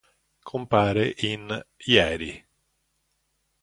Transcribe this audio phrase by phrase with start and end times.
[0.41, 2.43] Compare in "Ieri".